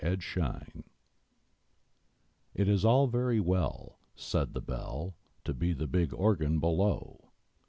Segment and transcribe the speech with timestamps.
[0.03, 0.83] 'BELL UPON ORGAN.
[2.55, 7.29] It's all very well, Said the Bell, To be the big Organ below!